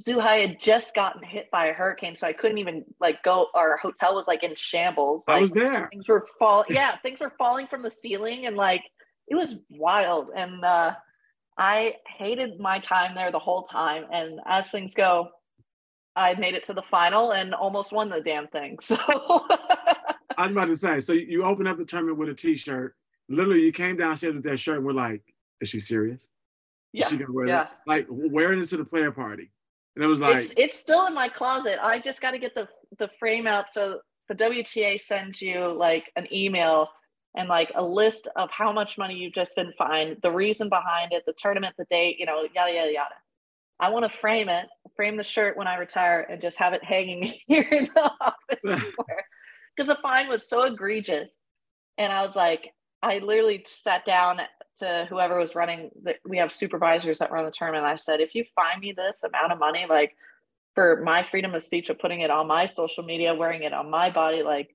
[0.00, 3.48] Zhuhai had just gotten hit by a hurricane, so I couldn't even like go.
[3.54, 5.26] Our hotel was like in shambles.
[5.26, 5.88] Like, I was there.
[5.90, 6.64] Things were fall.
[6.68, 8.84] Yeah, things were falling from the ceiling, and like
[9.26, 10.28] it was wild.
[10.36, 10.94] And uh,
[11.58, 14.04] I hated my time there the whole time.
[14.12, 15.28] And as things go,
[16.14, 18.78] I made it to the final and almost won the damn thing.
[18.88, 22.94] So I was about to say, so you open up the tournament with a t-shirt.
[23.28, 24.76] Literally, you came downstairs with that shirt.
[24.76, 25.20] And we're like,
[25.60, 26.22] is she serious?
[26.22, 26.30] Is
[26.92, 27.62] yeah, she gonna wear yeah.
[27.62, 27.68] it?
[27.88, 29.50] Like wearing it to the player party.
[29.96, 31.80] And it was like, it's it's still in my closet.
[31.82, 32.68] I just got to get the
[32.98, 33.68] the frame out.
[33.68, 36.88] So the WTA sends you like an email
[37.38, 41.12] and like a list of how much money you've just been fined, the reason behind
[41.12, 43.14] it, the tournament, the date, you know, yada yada yada.
[43.78, 46.82] I want to frame it, frame the shirt when I retire, and just have it
[46.82, 49.24] hanging here in the office somewhere
[49.74, 51.38] because the fine was so egregious.
[51.96, 54.40] And I was like, I literally sat down
[54.80, 55.90] to whoever was running.
[56.02, 57.84] The, we have supervisors that run the tournament.
[57.84, 60.16] I said, if you find me this amount of money, like
[60.74, 63.90] for my freedom of speech of putting it on my social media, wearing it on
[63.90, 64.74] my body, like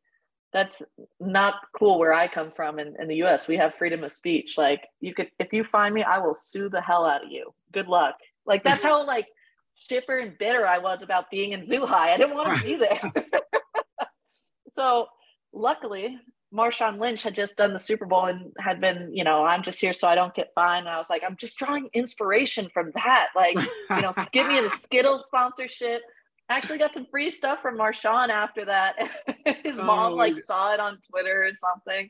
[0.53, 0.83] that's
[1.19, 3.47] not cool where I come from in, in the US.
[3.47, 4.57] We have freedom of speech.
[4.57, 7.53] Like you could if you find me, I will sue the hell out of you.
[7.71, 8.15] Good luck.
[8.45, 9.27] Like that's how like
[9.75, 11.91] chipper and bitter I was about being in Zhuhai.
[11.91, 12.99] I didn't want to be there.
[14.71, 15.07] so
[15.51, 16.19] luckily
[16.53, 19.81] Marshawn Lynch had just done the Super Bowl and had been, you know, I'm just
[19.81, 20.85] here so I don't get fined.
[20.85, 23.29] And I was like, I'm just drawing inspiration from that.
[23.35, 26.03] Like, you know, give me the Skittles sponsorship.
[26.49, 28.95] Actually got some free stuff from Marshawn after that.
[29.63, 30.41] His mom Oh, like yeah.
[30.43, 32.09] saw it on Twitter or something.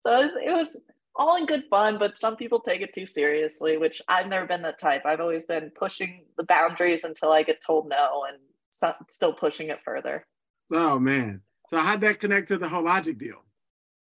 [0.00, 0.80] So it was, it was
[1.16, 4.62] all in good fun, but some people take it too seriously, which I've never been
[4.62, 5.02] that type.
[5.06, 8.38] I've always been pushing the boundaries until I get told no and
[8.70, 10.26] so, still pushing it further.
[10.72, 11.42] oh man.
[11.70, 13.42] So how'd that connect to the Hologic deal?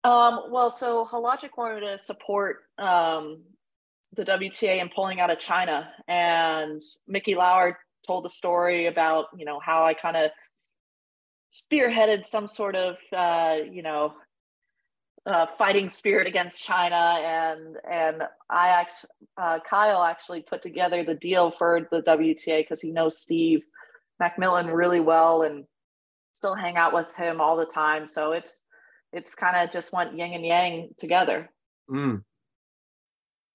[0.05, 3.43] Um, well, so Hologic wanted to support um,
[4.15, 9.45] the WTA in pulling out of China, and Micky Lawler told the story about you
[9.45, 10.31] know how I kind of
[11.53, 14.15] spearheaded some sort of uh, you know
[15.25, 19.05] uh, fighting spirit against China, and and I act
[19.37, 23.63] uh, Kyle actually put together the deal for the WTA because he knows Steve
[24.19, 25.65] Macmillan really well and
[26.33, 28.09] still hang out with him all the time.
[28.11, 28.63] So it's
[29.13, 31.51] it's kind of just went yin and yang together.
[31.91, 32.25] Mm.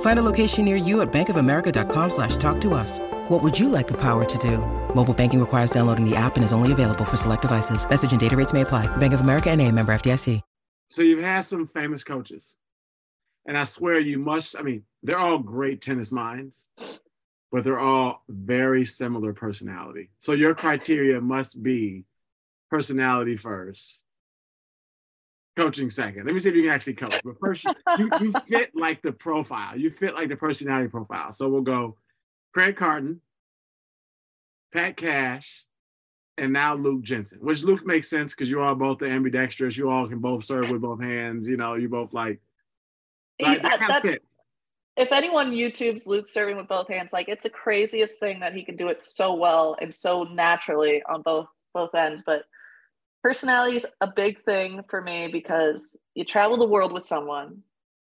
[0.00, 2.98] Find a location near you at bankofamerica.com slash talk to us.
[3.28, 4.58] What would you like the power to do?
[4.94, 7.88] Mobile banking requires downloading the app and is only available for select devices.
[7.88, 8.86] Message and data rates may apply.
[8.96, 10.40] Bank of America and a member FDIC.
[10.88, 12.54] So you've had some famous coaches,
[13.44, 14.54] and I swear you must.
[14.56, 16.68] I mean, they're all great tennis minds,
[17.50, 20.10] but they're all very similar personality.
[20.20, 22.04] So your criteria must be
[22.70, 24.04] personality first,
[25.56, 26.24] coaching second.
[26.26, 27.14] Let me see if you can actually coach.
[27.24, 27.64] But first,
[27.98, 29.76] you, you, fit like the profile.
[29.78, 31.32] You fit like the personality profile.
[31.32, 31.96] So we'll go
[32.52, 33.20] Craig Kardon,
[34.72, 35.64] Pat Cash,
[36.38, 39.76] and now Luke Jensen, which Luke makes sense because you are both the ambidextrous.
[39.76, 41.46] You all can both serve with both hands.
[41.48, 42.40] You know, you both like.
[43.40, 44.26] like Yeah, that kind of that- fits.
[44.96, 48.62] if anyone YouTube's Luke serving with both hands, like it's the craziest thing that he
[48.62, 52.22] can do it so well and so naturally on both both ends.
[52.24, 52.44] But
[53.26, 57.58] personality is a big thing for me because you travel the world with someone.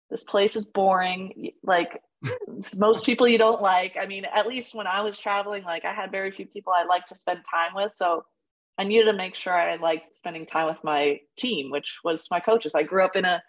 [0.10, 1.52] This place is boring.
[1.62, 2.02] Like
[2.76, 3.96] most people you don't like.
[4.02, 6.86] I mean, at least when I was traveling, like I had very few people I
[6.86, 7.94] like to spend time with.
[7.94, 8.26] So
[8.80, 12.40] I needed to make sure I liked spending time with my team, which was my
[12.40, 12.74] coaches.
[12.74, 13.44] I grew up in a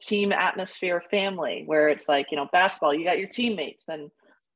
[0.00, 4.10] team atmosphere family where it's like, you know, basketball, you got your teammates, and,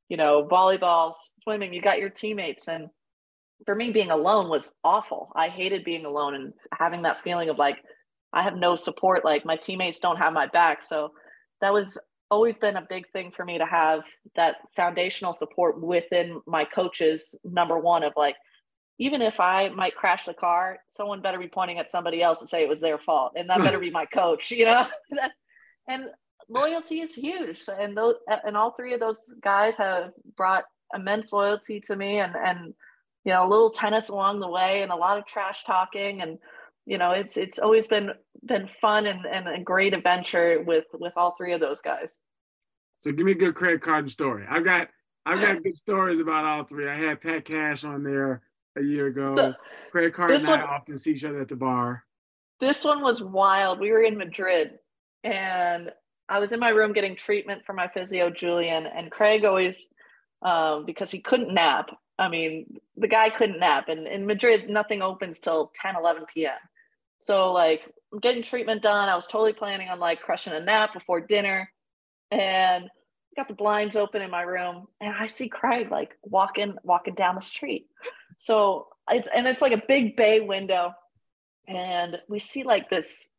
[0.09, 2.67] you know, volleyball, swimming, you got your teammates.
[2.67, 2.89] And
[3.65, 5.31] for me, being alone was awful.
[5.35, 7.77] I hated being alone and having that feeling of like,
[8.33, 10.83] I have no support, like my teammates don't have my back.
[10.83, 11.11] So
[11.61, 11.97] that was
[12.29, 14.01] always been a big thing for me to have
[14.35, 17.35] that foundational support within my coaches.
[17.43, 18.35] Number one, of like,
[18.99, 22.49] even if I might crash the car, someone better be pointing at somebody else and
[22.49, 24.51] say it was their fault, and that better be my coach.
[24.57, 24.87] You know,
[25.87, 26.05] and
[26.49, 27.63] loyalty is huge.
[27.67, 30.65] And those and all three of those guys have brought
[30.95, 32.73] immense loyalty to me, and and
[33.23, 36.37] you know, a little tennis along the way, and a lot of trash talking, and
[36.85, 38.11] you know, it's it's always been
[38.43, 42.19] been fun and, and a great adventure with with all three of those guys.
[42.99, 44.45] So give me a good Craig Kardon story.
[44.49, 44.89] I've got
[45.25, 46.89] I've got good stories about all three.
[46.89, 48.41] I had Pat Cash on there
[48.77, 49.35] a year ago.
[49.35, 49.53] So,
[49.91, 52.03] Craig Kardon this and I often see each other at the bar.
[52.59, 53.79] this one was wild.
[53.79, 54.79] We were in Madrid
[55.23, 55.91] and
[56.29, 59.87] I was in my room getting treatment for my physio, Julian, and Craig always,
[60.41, 61.89] um, because he couldn't nap.
[62.19, 63.89] I mean, the guy couldn't nap.
[63.89, 66.57] And in Madrid, nothing opens till 10, 11 p.m.
[67.19, 69.09] So, like, I'm getting treatment done.
[69.09, 71.71] I was totally planning on like crushing a nap before dinner.
[72.31, 72.89] And
[73.37, 77.35] got the blinds open in my room and I see Craig like walking walking down
[77.35, 77.87] the street.
[78.39, 80.93] So it's and it's like a big bay window
[81.67, 83.29] and we see like this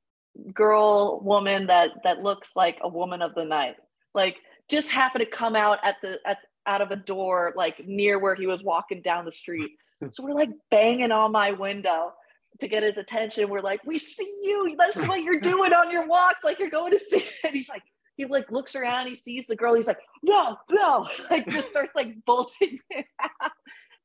[0.55, 3.75] girl woman that that looks like a woman of the night
[4.15, 4.37] like
[4.69, 8.35] just happened to come out at the at out of a door like near where
[8.35, 9.71] he was walking down the street.
[10.13, 12.13] So we're like banging on my window
[12.61, 13.49] to get his attention.
[13.49, 14.77] We're like we see you.
[14.79, 16.45] That's what you're doing on your walks.
[16.45, 17.83] Like you're going to see and he's like
[18.17, 19.09] he like looks around.
[19.09, 19.75] He sees the girl.
[19.75, 21.09] He's like no no.
[21.33, 22.79] Like just starts like bolting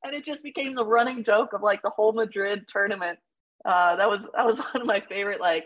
[0.04, 3.20] and it just became the running joke of like the whole madrid tournament.
[3.66, 5.66] Uh, that was that was one of my favorite like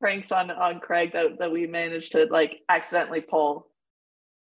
[0.00, 3.68] pranks on on Craig that, that we managed to like accidentally pull.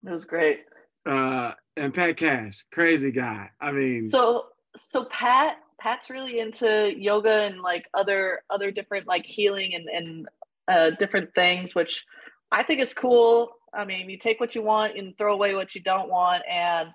[0.05, 0.61] It was great.
[1.07, 3.49] Uh, and Pat Cash, crazy guy.
[3.59, 9.25] I mean, So so Pat Pat's really into yoga and like other other different like
[9.25, 10.27] healing and and
[10.67, 12.03] uh, different things, which
[12.51, 13.51] I think is cool.
[13.73, 16.43] I mean, you take what you want and throw away what you don't want.
[16.49, 16.89] And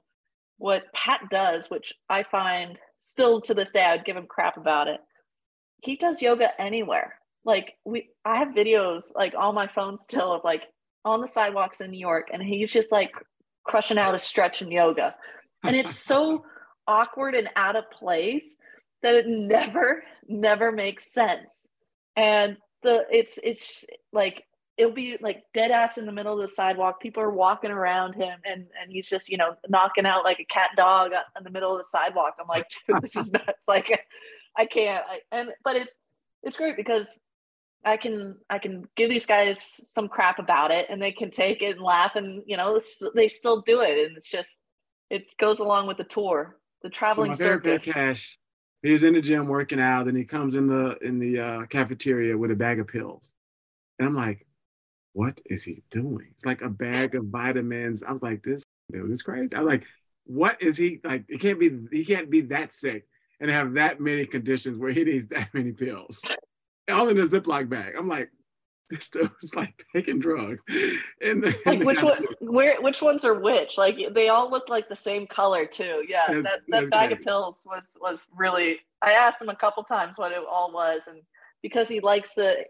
[0.59, 4.89] what Pat does, which I find still to this day, I'd give him crap about
[4.89, 5.01] it.
[5.83, 7.15] He does yoga anywhere.
[7.45, 10.63] Like we, I have videos like on my phone still of like
[11.05, 13.13] on the sidewalks in New York, and he's just like
[13.65, 15.15] crushing out a stretch in yoga,
[15.65, 16.45] and it's so
[16.87, 18.57] awkward and out of place
[19.03, 21.67] that it never, never makes sense.
[22.17, 24.45] And the it's it's like
[24.77, 27.01] it'll be like dead ass in the middle of the sidewalk.
[27.01, 30.45] People are walking around him, and and he's just you know knocking out like a
[30.45, 32.35] cat dog in the middle of the sidewalk.
[32.41, 33.69] I'm like, dude, this is nuts.
[33.69, 34.07] Like,
[34.57, 35.05] I can't.
[35.09, 35.99] I, and but it's
[36.43, 37.19] it's great because
[37.85, 41.63] I can I can give these guys some crap about it, and they can take
[41.63, 42.79] it and laugh, and you know
[43.15, 44.51] they still do it, and it's just
[45.09, 47.85] it goes along with the tour, the traveling Pat circus.
[47.85, 48.39] Cash,
[48.83, 51.67] he was in the gym working out, and he comes in the in the uh,
[51.67, 53.33] cafeteria with a bag of pills,
[53.99, 54.47] and I'm like,
[55.13, 56.29] what is he doing?
[56.37, 58.03] It's like a bag of vitamins.
[58.03, 58.63] I was like, this
[58.93, 59.55] dude is crazy.
[59.55, 59.85] I was like,
[60.25, 61.25] what is he like?
[61.29, 63.07] It can't be he can't be that sick
[63.41, 66.21] and have that many conditions where he needs that many pills,
[66.91, 67.95] all in a Ziploc bag.
[67.99, 68.31] I'm like,
[68.91, 70.61] this dude is like taking drugs.
[71.21, 72.25] In the, in Like which one?
[72.41, 73.79] Where which ones are which?
[73.79, 76.05] Like they all look like the same color too.
[76.09, 78.81] Yeah, that that bag of pills was was really.
[79.03, 81.23] I asked him a couple times what it all was, and
[81.63, 82.65] because he likes the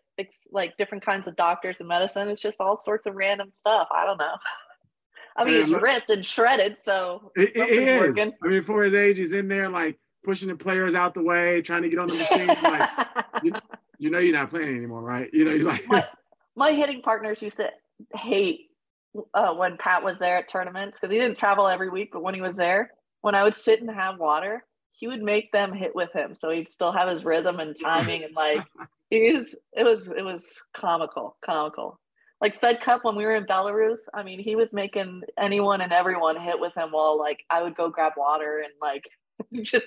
[0.53, 3.89] like different kinds of doctors and medicine, it's just all sorts of random stuff.
[3.91, 4.35] I don't know.
[5.37, 8.01] I mean, Man, he's ripped and shredded, so It, it is.
[8.01, 8.33] working.
[8.45, 11.63] I mean, for his age, he's in there like pushing the players out the way,
[11.63, 12.49] trying to get on the machine.
[12.49, 12.91] like,
[13.45, 13.53] you,
[14.01, 15.29] you know, you're not playing anymore, right?
[15.33, 16.05] You know, you're like, my
[16.57, 17.69] my hitting partners used to
[18.15, 18.71] hate
[19.35, 22.35] uh, when Pat was there at tournaments because he didn't travel every week, but when
[22.35, 25.95] he was there, when I would sit and have water, he would make them hit
[25.95, 28.59] with him, so he'd still have his rhythm and timing, and like
[29.13, 32.01] was, it was, it was comical, comical.
[32.41, 35.93] Like Fed Cup when we were in Belarus, I mean, he was making anyone and
[35.93, 39.11] everyone hit with him while like I would go grab water and like
[39.63, 39.85] just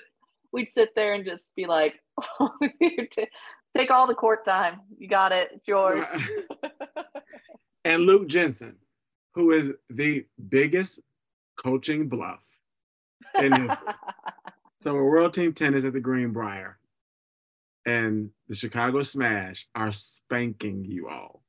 [0.54, 1.94] we'd sit there and just be like,
[3.76, 4.80] take all the court time.
[4.98, 5.50] You got it.
[5.54, 6.06] It's yours.
[7.84, 8.76] and Luke Jensen,
[9.34, 11.00] who is the biggest
[11.56, 12.40] coaching bluff
[13.40, 13.52] in
[14.82, 16.78] so we're World Team Tennis at the Greenbrier,
[17.86, 21.42] and the Chicago Smash are spanking you all.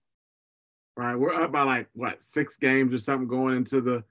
[0.97, 4.03] Right, we're up by like what six games or something going into the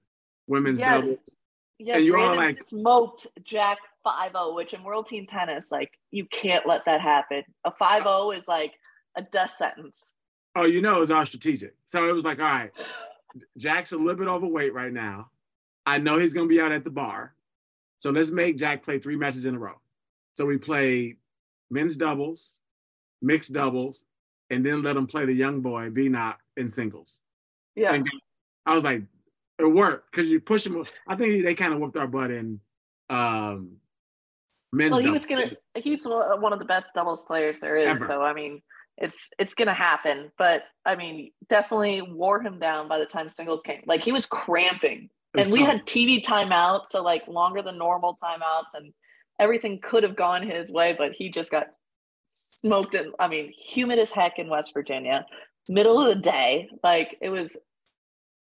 [0.46, 0.98] women's Yeah.
[1.00, 1.38] doubles.
[1.78, 6.26] Yeah, And you all like- smoked Jack 5-0, which in World Team Tennis, like you
[6.26, 7.42] can't let that happen.
[7.64, 8.74] A 5-0 is like
[9.16, 10.14] a death sentence.
[10.57, 11.74] Oh, you know, it was all strategic.
[11.86, 12.70] So it was like, all right,
[13.59, 15.30] Jack's a little bit overweight right now.
[15.86, 17.34] I know he's going to be out at the bar.
[17.98, 19.80] So let's make Jack play three matches in a row.
[20.34, 21.16] So we played
[21.70, 22.57] men's doubles,
[23.22, 24.05] mixed doubles,
[24.50, 27.20] and then let him play the young boy, B Knock, in singles.
[27.74, 27.94] Yeah.
[27.94, 28.09] And
[28.66, 29.02] I was like,
[29.59, 30.82] it worked because you push him.
[31.07, 32.61] I think they kind of whooped our butt in
[33.11, 33.76] um,
[34.75, 35.53] men's Well, he was gonna.
[35.75, 37.87] He's one uh, one of the best doubles players there is.
[38.03, 38.07] Ever.
[38.07, 38.62] So I mean,
[38.97, 40.31] it's it's gonna happen.
[40.39, 43.83] But I mean, definitely wore him down by the time singles came.
[43.87, 48.16] Like he was cramping, was and we had TV timeouts, so like longer than normal
[48.22, 48.93] timeouts, and
[49.39, 51.68] everything could have gone his way, but he just got
[52.29, 52.95] smoked.
[52.95, 55.27] And I mean, humid as heck in West Virginia,
[55.68, 56.68] middle of the day.
[56.83, 57.57] Like it was,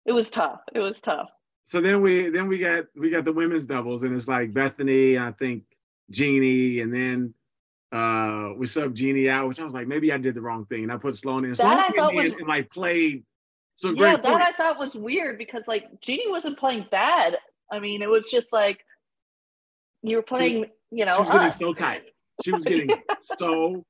[0.06, 0.60] it was tough.
[0.74, 1.30] It was tough.
[1.64, 5.18] so then we then we got we got the women's doubles and it's like Bethanie,
[5.18, 5.64] I think
[6.10, 7.34] Jeannie, and then
[7.92, 10.82] uh we subbed Jeannie out, which I was like, maybe I did the wrong thing.
[10.82, 11.50] And I put Sloane in.
[11.50, 13.24] That Sloane I thought in was- and like played
[13.76, 14.40] so yeah, that point.
[14.42, 17.36] I thought was weird because like Jeannie wasn't playing bad.
[17.72, 18.84] I mean, it was just like
[20.02, 22.02] you were playing, you know, she was getting so tight.
[22.44, 22.90] She was getting
[23.38, 23.84] so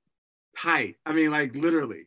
[0.57, 0.97] tight.
[1.05, 2.07] I mean, like literally.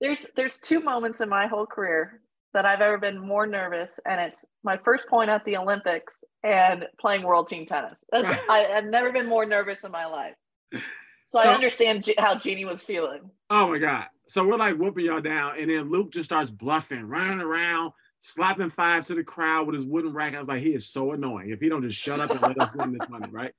[0.00, 2.20] There's there's two moments in my whole career
[2.58, 6.86] that I've ever been more nervous, and it's my first point at the Olympics and
[7.00, 8.04] playing world team tennis.
[8.10, 10.34] That's I, I've never been more nervous in my life.
[10.72, 10.80] So,
[11.26, 13.30] So- I understand G- how Jeannie was feeling.
[13.48, 14.06] Oh my God.
[14.26, 15.52] So we're like whooping y'all down.
[15.56, 19.86] And then Luke just starts bluffing, running around, slapping five to the crowd with his
[19.86, 20.38] wooden racket.
[20.38, 21.50] I was like, he is so annoying.
[21.50, 23.52] If he don't just shut up and let us win this money, right?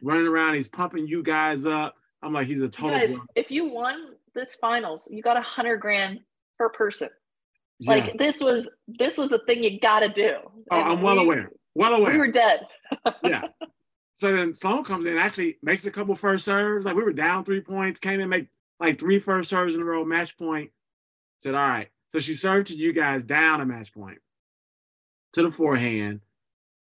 [0.00, 1.96] Running around, he's pumping you guys up.
[2.22, 5.42] I'm like, he's a You total guys, if you won this finals, you got a
[5.42, 6.20] hundred grand
[6.56, 7.08] per person.
[7.78, 7.90] Yeah.
[7.90, 10.32] Like this was this was a thing you got to do.
[10.70, 11.50] oh, And I'm well we- aware.
[11.74, 12.12] Well aware.
[12.12, 12.66] We were dead.
[13.24, 13.42] yeah.
[14.14, 16.86] So then Sloane comes in, actually makes a couple first serves.
[16.86, 18.46] Like we were down three points, came in, make
[18.78, 20.70] like three first serves in a row, match point.
[21.40, 21.88] Said, all right.
[22.12, 24.18] So she served to you guys down a match point
[25.32, 26.20] to the forehand.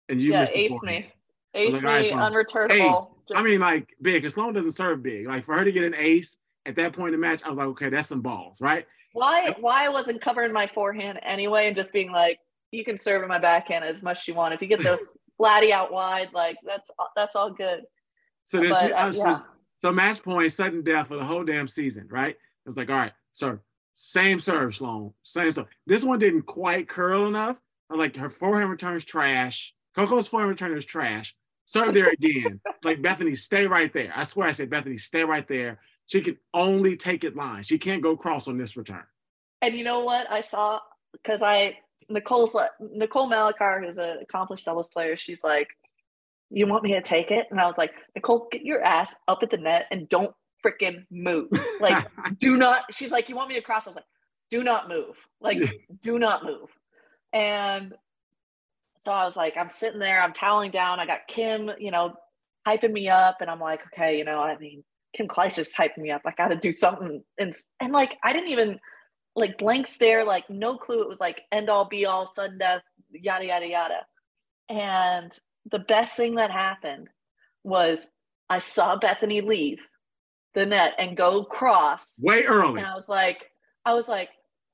[0.08, 1.12] And you yeah, missed ace me,
[1.52, 2.98] ace like, right, me, unreturnable.
[2.98, 3.06] Ace.
[3.34, 5.26] I mean, like big, because Sloane doesn't serve big.
[5.26, 7.58] Like for her to get an ace at that point in the match, I was
[7.58, 8.86] like, okay, that's some balls, right?
[9.18, 12.38] Why why I wasn't covering my forehand anyway, and just being like,
[12.70, 14.54] you can serve in my backhand as much as you want.
[14.54, 14.98] If you get the
[15.36, 17.82] flatty out wide, like that's that's all good.
[18.44, 19.38] So But, she, uh, yeah.
[19.80, 22.34] so match point, sudden death for the whole damn season, right?
[22.34, 23.60] It was like, all right, serve,
[23.92, 25.66] same serve, Sloane, same serve.
[25.86, 27.56] This one didn't quite curl enough.
[27.90, 29.74] I was like, her forehand returns trash.
[29.96, 31.34] Coco's forehand return is trash.
[31.64, 32.60] Serve there again.
[32.84, 34.12] like Bethanie, stay right there.
[34.14, 35.80] I swear I said, Bethanie, stay right there.
[36.08, 37.62] She can only take it line.
[37.62, 39.04] She can't go cross on this return.
[39.62, 40.80] And you know what I saw
[41.12, 41.78] because I
[42.08, 45.16] Nicole's like Nicole Melichar, who's an accomplished doubles player.
[45.16, 45.68] She's like,
[46.50, 49.42] "You want me to take it?" And I was like, "Nicole, get your ass up
[49.42, 50.34] at the net and don't
[50.64, 51.50] freaking move.
[51.80, 52.06] Like,
[52.38, 54.04] do not." She's like, "You want me to cross?" I was like,
[54.50, 55.16] "Do not move.
[55.40, 55.58] Like,
[56.02, 56.70] do not move."
[57.32, 57.94] And
[58.98, 61.00] so I was like, I'm sitting there, I'm toweling down.
[61.00, 62.14] I got Kim, you know,
[62.66, 64.82] hyping me up, and I'm like, okay, you know, I mean,
[65.14, 66.22] Kim Clijsters is hyping me up.
[66.26, 68.78] I got to do something, and and like I didn't even
[69.34, 71.02] like blank stare, like no clue.
[71.02, 74.00] It was like end all be all, sudden death, yada yada yada.
[74.68, 75.36] And
[75.70, 77.08] the best thing that happened
[77.64, 78.06] was
[78.50, 79.78] I saw Bethanie leave
[80.54, 82.18] the net and go cross.
[82.20, 82.80] Way early.
[82.80, 83.50] And I was like,
[83.84, 84.30] I was like,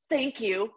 [0.08, 0.70] thank you.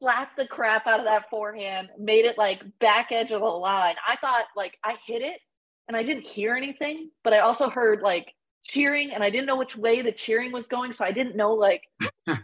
[0.00, 3.94] Slapped the crap out of that forehand, made it like back edge of the line.
[4.06, 5.38] I thought like I hit it
[5.86, 8.32] and I didn't hear anything, but I also heard like
[8.66, 10.92] cheering and I didn't know which way the cheering was going.
[10.92, 11.82] So I didn't know like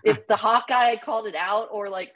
[0.05, 2.13] if the Hawkeye called it out or like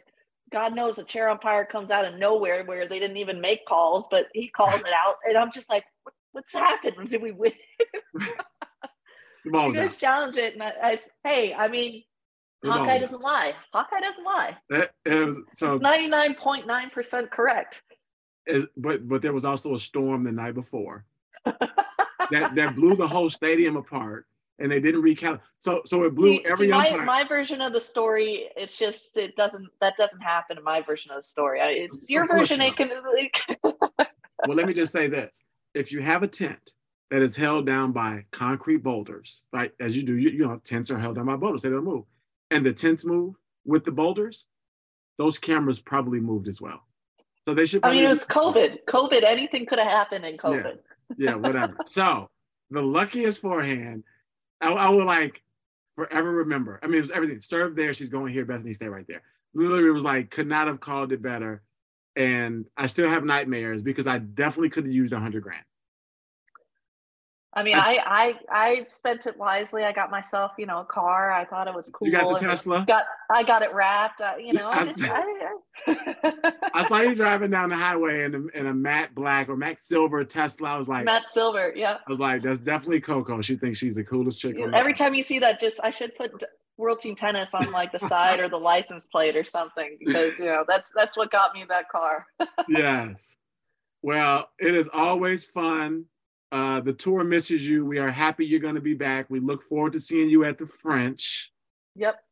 [0.52, 4.06] God knows a chair umpire comes out of nowhere where they didn't even make calls,
[4.10, 5.16] but he calls it out.
[5.24, 7.08] And I'm just like, what, what's happened?
[7.08, 7.52] Did we win?
[9.44, 10.54] You guys challenge it.
[10.54, 12.02] And I, I hey, I mean,
[12.64, 13.54] Hawkeye doesn't lie.
[13.72, 14.56] Hawkeye doesn't lie.
[14.70, 17.82] It, it was, so It's ninety nine point nine percent correct.
[18.46, 21.04] is, but but there was also a storm the night before
[22.30, 24.26] that that blew the whole stadium apart,
[24.58, 25.40] and they didn't recount.
[25.60, 29.16] So so it blew See, every see, my, my version of the story, it's just
[29.16, 31.60] it doesn't that doesn't happen in my version of the story.
[31.60, 32.58] I, it's your version.
[32.58, 32.68] not.
[32.68, 32.90] It can.
[32.92, 33.58] It,
[34.46, 35.42] well, let me just say this:
[35.74, 36.72] if you have a tent
[37.10, 40.90] that is held down by concrete boulders, right, as you do, you, you know, tents
[40.90, 42.04] are held down by boulders; they don't move,
[42.50, 44.46] and the tents move with the boulders.
[45.18, 46.82] Those cameras probably moved as well,
[47.44, 47.84] so they should.
[47.84, 48.84] I mean, it was COVID.
[48.84, 49.22] COVID.
[49.22, 50.64] Anything could have happened in COVID.
[50.64, 50.72] yeah,
[51.36, 51.76] whatever.
[51.90, 52.30] so
[52.70, 54.04] the luckiest forehand,
[54.60, 55.42] I, I will like
[55.94, 56.78] forever remember.
[56.82, 57.40] I mean, it was everything.
[57.40, 58.44] Serve there, she's going here.
[58.44, 59.22] Bethanie, stay right there.
[59.54, 61.62] Literally, it was like could not have called it better.
[62.14, 65.64] And I still have nightmares because I definitely could have used a hundred grand.
[67.56, 69.82] I mean, I, I I spent it wisely.
[69.82, 71.32] I got myself, you know, a car.
[71.32, 72.06] I thought it was cool.
[72.06, 72.84] You got the Tesla?
[72.86, 74.20] Got I got it wrapped.
[74.20, 75.08] Uh, you know, I I just, see.
[75.08, 75.48] I,
[75.86, 79.56] I, I saw you driving down the highway in a, in a matte black or
[79.56, 80.68] matte silver Tesla.
[80.68, 81.72] I was like, Matt Silver.
[81.74, 81.96] Yeah.
[82.06, 83.40] I was like, that's definitely Coco.
[83.40, 84.56] She thinks she's the coolest chick.
[84.62, 86.44] on Every time you see that, just I should put
[86.76, 90.44] World Team Tennis on like the side or the license plate or something because you
[90.44, 92.26] know that's that's what got me that car.
[92.68, 93.38] yes.
[94.02, 96.04] Well, it is always fun.
[96.52, 97.84] Uh, the tour misses you.
[97.84, 99.26] We are happy you're going to be back.
[99.28, 101.50] We look forward to seeing you at the French.
[101.96, 102.22] Yep.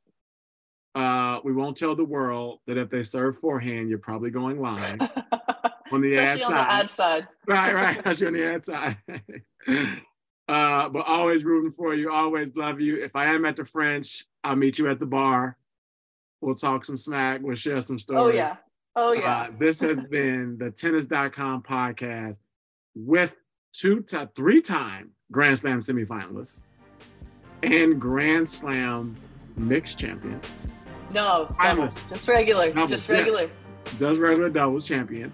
[0.95, 5.01] Uh, we won't tell the world that if they serve forehand, you're probably going live
[5.93, 7.29] on the ad Especially on the ad side.
[7.49, 8.05] right, right.
[8.05, 8.99] That's on the ad side.
[10.49, 12.13] uh, but always rooting for you.
[12.13, 13.03] Always love you.
[13.03, 15.57] If I am at the French, I'll meet you at the bar.
[16.41, 17.41] We'll talk some smack.
[17.43, 18.35] We'll share some stories.
[18.35, 18.57] Oh yeah.
[18.95, 19.37] Oh yeah.
[19.37, 22.39] Uh, this has been the tennis.com podcast
[22.95, 23.35] with
[23.75, 26.61] two to three time Grand Slam semifinalists
[27.63, 29.15] and Grand Slam
[29.57, 30.41] mixed champion,
[31.13, 32.09] no, finalist.
[32.09, 32.69] just regular.
[32.73, 33.51] Double, Just regular.
[33.99, 35.31] does regular doubles champion,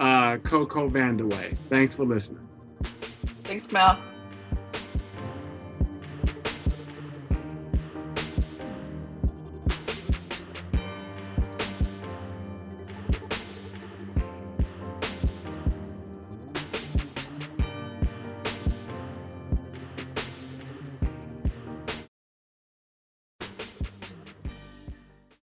[0.00, 1.56] uh, Coco Vandeweghe.
[1.70, 2.46] Thanks for listening.
[3.42, 3.98] Thanks, Mal.